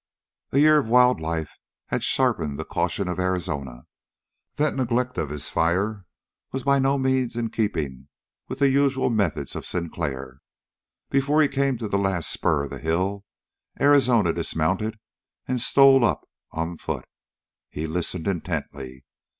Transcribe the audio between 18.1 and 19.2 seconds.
intently.